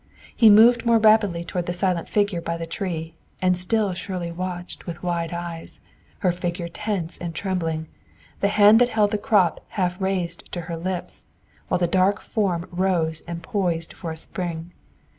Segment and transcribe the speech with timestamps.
[0.35, 4.87] He moved more rapidly toward the silent figure by the tree, and still Shirley watched
[5.03, 5.69] wide eyed,
[6.25, 7.85] her figure tense and trembling,
[8.39, 11.25] the hand that held the crop half raised to her lips,
[11.67, 14.71] while the dark form rose and poised for a spring.